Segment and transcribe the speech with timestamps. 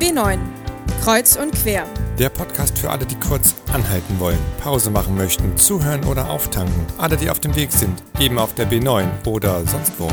[0.00, 0.38] B9
[1.02, 1.86] Kreuz und quer.
[2.18, 6.86] Der Podcast für alle, die kurz anhalten wollen, Pause machen möchten, zuhören oder auftanken.
[6.96, 10.08] Alle, die auf dem Weg sind, eben auf der B9 oder sonst wo.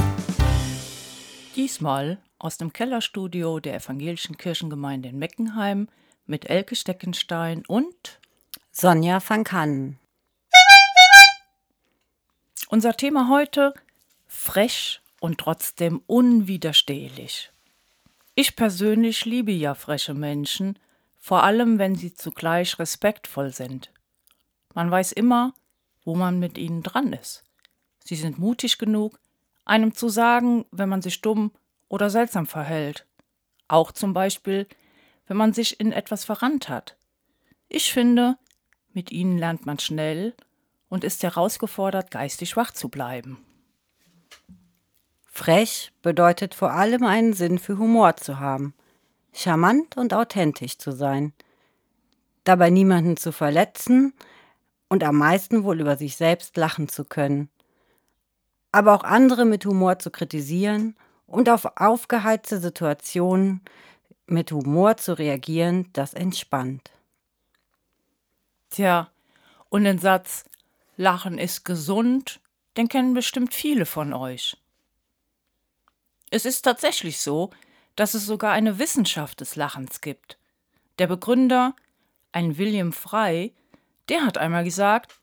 [1.55, 5.87] Diesmal aus dem Kellerstudio der Evangelischen Kirchengemeinde in Meckenheim
[6.25, 8.19] mit Elke Steckenstein und
[8.73, 9.99] Sonja van Kannen.
[12.67, 13.73] Unser Thema heute
[14.27, 17.51] frech und trotzdem unwiderstehlich.
[18.39, 20.77] Ich persönlich liebe ja freche Menschen,
[21.17, 23.91] vor allem wenn sie zugleich respektvoll sind.
[24.75, 25.55] Man weiß immer,
[26.03, 27.45] wo man mit ihnen dran ist.
[28.05, 29.19] Sie sind mutig genug,
[29.65, 31.51] einem zu sagen, wenn man sich dumm
[31.87, 33.07] oder seltsam verhält.
[33.67, 34.67] Auch zum Beispiel,
[35.25, 36.95] wenn man sich in etwas verrannt hat.
[37.69, 38.37] Ich finde,
[38.93, 40.35] mit ihnen lernt man schnell
[40.89, 43.43] und ist herausgefordert, geistig wach zu bleiben.
[45.37, 48.73] Frech bedeutet vor allem einen Sinn für Humor zu haben,
[49.33, 51.31] charmant und authentisch zu sein,
[52.43, 54.15] dabei niemanden zu verletzen
[54.89, 57.51] und am meisten wohl über sich selbst lachen zu können,
[58.71, 60.95] aber auch andere mit Humor zu kritisieren
[61.27, 63.61] und auf aufgeheizte Situationen
[64.25, 66.89] mit Humor zu reagieren, das entspannt.
[68.71, 69.11] Tja,
[69.69, 70.45] und den Satz
[70.95, 72.39] Lachen ist gesund,
[72.75, 74.57] den kennen bestimmt viele von euch.
[76.29, 77.51] Es ist tatsächlich so,
[77.95, 80.37] dass es sogar eine Wissenschaft des Lachens gibt.
[80.99, 81.75] Der Begründer,
[82.31, 83.53] ein William Frey,
[84.09, 85.19] der hat einmal gesagt,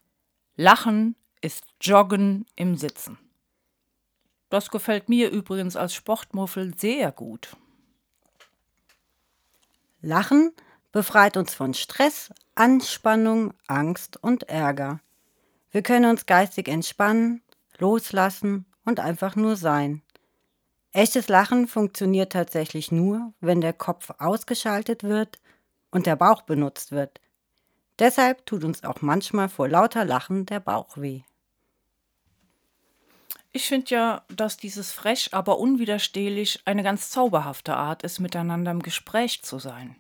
[0.57, 3.19] Lachen ist Joggen im Sitzen.
[4.51, 7.57] Das gefällt mir übrigens als Sportmuffel sehr gut.
[10.01, 10.53] Lachen
[10.93, 15.01] befreit uns von Stress, Anspannung, Angst und Ärger.
[15.71, 17.43] Wir können uns geistig entspannen,
[17.79, 20.03] loslassen und einfach nur sein.
[20.95, 25.41] Echtes Lachen funktioniert tatsächlich nur, wenn der Kopf ausgeschaltet wird
[25.91, 27.21] und der Bauch benutzt wird.
[27.99, 31.23] Deshalb tut uns auch manchmal vor lauter Lachen der Bauch weh.
[33.51, 38.83] Ich finde ja, dass dieses frech, aber unwiderstehlich eine ganz zauberhafte Art ist, miteinander im
[38.83, 39.97] Gespräch zu sein.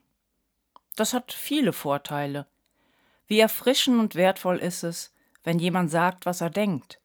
[0.94, 2.46] Das hat viele Vorteile.
[3.26, 5.12] Wie erfrischend und wertvoll ist es,
[5.42, 7.00] wenn jemand sagt, was er denkt.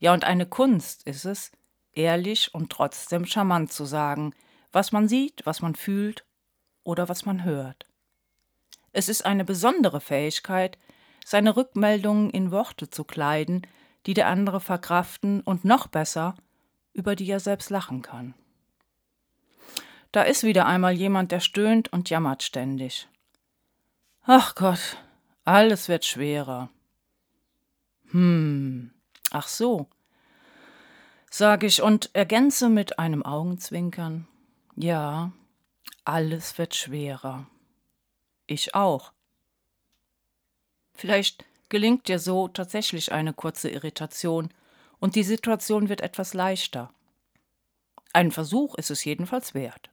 [0.00, 1.52] Ja, und eine Kunst ist es,
[1.94, 4.34] ehrlich und trotzdem charmant zu sagen,
[4.72, 6.24] was man sieht, was man fühlt
[6.84, 7.86] oder was man hört.
[8.92, 10.78] Es ist eine besondere Fähigkeit,
[11.24, 13.66] seine Rückmeldungen in Worte zu kleiden,
[14.06, 16.34] die der andere verkraften und noch besser,
[16.92, 18.34] über die er selbst lachen kann.
[20.10, 23.08] Da ist wieder einmal jemand, der stöhnt und jammert ständig.
[24.24, 24.98] Ach Gott,
[25.44, 26.68] alles wird schwerer.
[28.10, 28.92] Hm,
[29.30, 29.88] ach so,
[31.32, 34.28] sage ich und ergänze mit einem Augenzwinkern.
[34.76, 35.32] Ja,
[36.04, 37.46] alles wird schwerer.
[38.46, 39.12] Ich auch.
[40.92, 44.50] Vielleicht gelingt dir so tatsächlich eine kurze Irritation
[45.00, 46.92] und die Situation wird etwas leichter.
[48.12, 49.88] Ein Versuch ist es jedenfalls wert.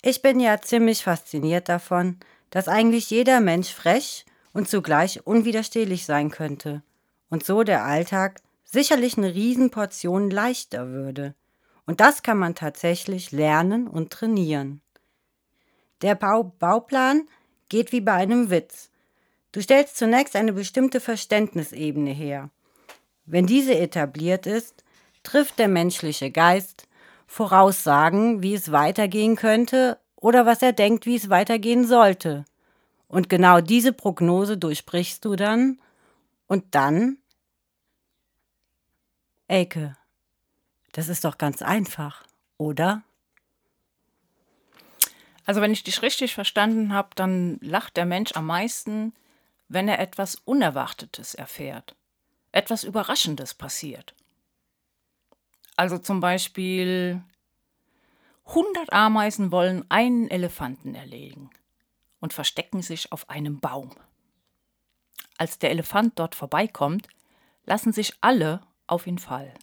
[0.00, 2.18] Ich bin ja ziemlich fasziniert davon,
[2.48, 6.82] dass eigentlich jeder Mensch frech und zugleich unwiderstehlich sein könnte
[7.28, 11.34] und so der Alltag sicherlich eine Riesenportion leichter würde.
[11.86, 14.80] Und das kann man tatsächlich lernen und trainieren.
[16.02, 17.28] Der Bau Bauplan
[17.68, 18.90] geht wie bei einem Witz.
[19.52, 22.50] Du stellst zunächst eine bestimmte Verständnisebene her.
[23.26, 24.84] Wenn diese etabliert ist,
[25.22, 26.86] trifft der menschliche Geist
[27.26, 32.44] Voraussagen, wie es weitergehen könnte oder was er denkt, wie es weitergehen sollte.
[33.08, 35.80] Und genau diese Prognose durchbrichst du dann
[36.46, 37.18] und dann
[39.50, 39.96] Elke,
[40.92, 42.22] das ist doch ganz einfach,
[42.56, 43.02] oder?
[45.44, 49.12] Also wenn ich dich richtig verstanden habe, dann lacht der Mensch am meisten,
[49.66, 51.96] wenn er etwas Unerwartetes erfährt,
[52.52, 54.14] etwas Überraschendes passiert.
[55.74, 57.20] Also zum Beispiel
[58.46, 61.50] 100 Ameisen wollen einen Elefanten erlegen
[62.20, 63.96] und verstecken sich auf einem Baum.
[65.38, 67.08] Als der Elefant dort vorbeikommt,
[67.66, 69.58] lassen sich alle auf ihn fallen.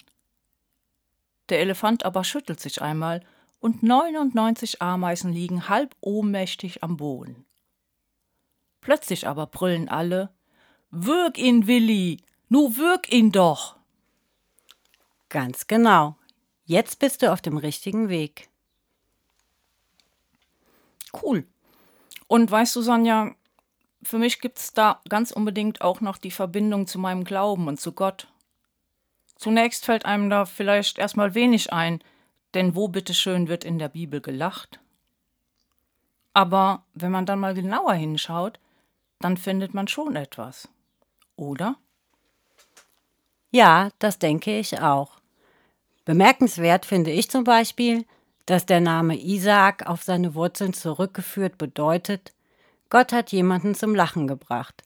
[1.50, 3.24] Der Elefant aber schüttelt sich einmal
[3.60, 7.46] und 99 Ameisen liegen halb ohnmächtig am Boden.
[8.82, 10.30] Plötzlich aber brüllen alle:
[10.92, 12.22] Würg ihn, Willi!
[12.50, 13.76] Nu würg ihn doch!
[15.30, 16.16] Ganz genau.
[16.66, 18.50] Jetzt bist du auf dem richtigen Weg.
[21.22, 21.46] Cool.
[22.28, 23.36] Und weißt du, Sonja,
[24.04, 27.80] für mich gibt es da ganz unbedingt auch noch die Verbindung zu meinem Glauben und
[27.80, 28.28] zu Gott.
[29.38, 32.02] Zunächst fällt einem da vielleicht erstmal wenig ein,
[32.54, 34.80] denn wo bitteschön wird in der Bibel gelacht?
[36.34, 38.60] Aber wenn man dann mal genauer hinschaut,
[39.20, 40.70] dann findet man schon etwas.
[41.36, 41.76] Oder?
[43.52, 45.20] Ja, das denke ich auch.
[46.06, 48.06] Bemerkenswert finde ich zum Beispiel,
[48.46, 52.34] dass der Name Isaak auf seine Wurzeln zurückgeführt bedeutet,
[52.90, 54.84] Gott hat jemanden zum Lachen gebracht.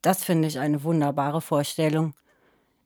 [0.00, 2.14] Das finde ich eine wunderbare Vorstellung.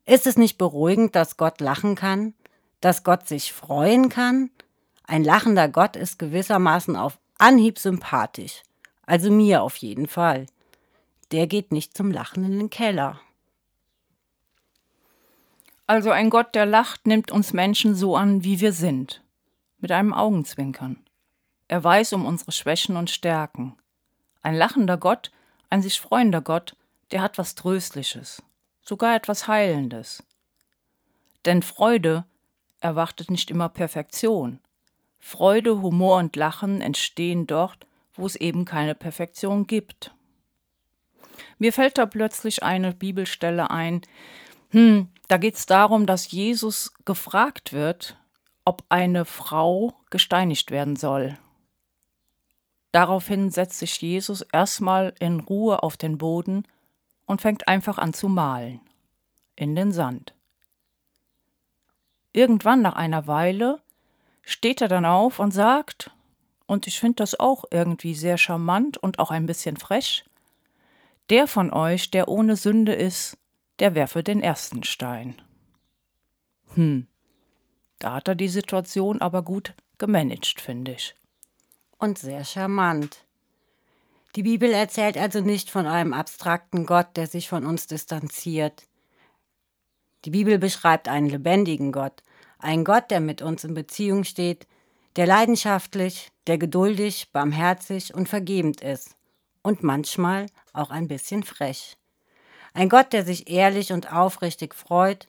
[0.04, 2.34] Ist es nicht beruhigend, dass Gott lachen kann,
[2.80, 4.50] dass Gott sich freuen kann?
[5.04, 8.62] Ein lachender Gott ist gewissermaßen auf Anhieb sympathisch.
[9.06, 10.46] Also mir auf jeden Fall.
[11.30, 13.20] Der geht nicht zum Lachen in den Keller.
[15.86, 19.22] Also ein Gott, der lacht, nimmt uns Menschen so an, wie wir sind.
[19.78, 21.04] Mit einem Augenzwinkern.
[21.68, 23.76] Er weiß um unsere Schwächen und Stärken.
[24.42, 25.30] Ein lachender Gott,
[25.70, 26.76] ein sich freuender Gott,
[27.10, 28.42] der hat was Tröstliches,
[28.82, 30.22] sogar etwas Heilendes.
[31.44, 32.24] Denn Freude
[32.80, 34.60] erwartet nicht immer Perfektion.
[35.18, 40.12] Freude, Humor und Lachen entstehen dort, wo es eben keine Perfektion gibt.
[41.58, 44.02] Mir fällt da plötzlich eine Bibelstelle ein,
[44.70, 48.18] hm, da geht es darum, dass Jesus gefragt wird,
[48.64, 51.38] ob eine Frau gesteinigt werden soll.
[52.90, 56.66] Daraufhin setzt sich Jesus erstmal in Ruhe auf den Boden
[57.32, 58.78] und fängt einfach an zu malen.
[59.56, 60.34] In den Sand.
[62.34, 63.80] Irgendwann nach einer Weile
[64.42, 66.10] steht er dann auf und sagt,
[66.66, 70.26] und ich finde das auch irgendwie sehr charmant und auch ein bisschen frech,
[71.30, 73.38] der von euch, der ohne Sünde ist,
[73.78, 75.40] der werfe den ersten Stein.
[76.74, 77.06] Hm,
[77.98, 81.14] da hat er die Situation aber gut gemanagt, finde ich.
[81.96, 83.24] Und sehr charmant.
[84.34, 88.84] Die Bibel erzählt also nicht von einem abstrakten Gott, der sich von uns distanziert.
[90.24, 92.22] Die Bibel beschreibt einen lebendigen Gott,
[92.58, 94.66] einen Gott, der mit uns in Beziehung steht,
[95.16, 99.16] der leidenschaftlich, der geduldig, barmherzig und vergebend ist
[99.62, 101.98] und manchmal auch ein bisschen frech.
[102.72, 105.26] Ein Gott, der sich ehrlich und aufrichtig freut,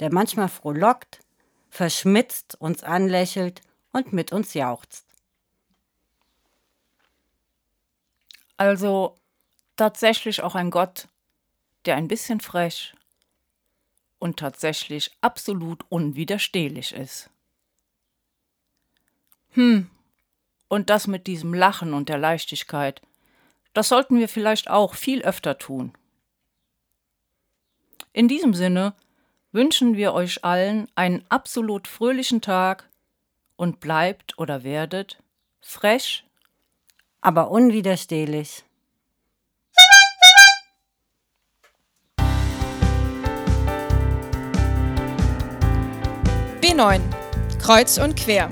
[0.00, 1.20] der manchmal frohlockt,
[1.68, 3.60] verschmitzt, uns anlächelt
[3.92, 5.05] und mit uns jauchzt.
[8.56, 9.16] Also
[9.76, 11.08] tatsächlich auch ein Gott,
[11.84, 12.94] der ein bisschen frech
[14.18, 17.30] und tatsächlich absolut unwiderstehlich ist.
[19.50, 19.90] Hm,
[20.68, 23.00] und das mit diesem Lachen und der Leichtigkeit,
[23.72, 25.92] das sollten wir vielleicht auch viel öfter tun.
[28.12, 28.94] In diesem Sinne
[29.52, 32.88] wünschen wir euch allen einen absolut fröhlichen Tag
[33.56, 35.22] und bleibt oder werdet
[35.60, 36.25] frech,
[37.26, 38.62] aber unwiderstehlich.
[46.60, 47.00] B9
[47.60, 48.48] Kreuz und quer.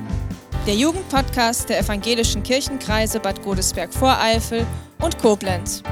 [0.67, 4.67] Der Jugendpodcast der evangelischen Kirchenkreise Bad Godesberg-Voreifel
[5.00, 5.85] und Koblenz.